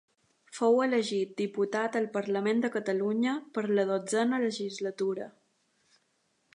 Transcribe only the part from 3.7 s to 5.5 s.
la dotzena legislatura.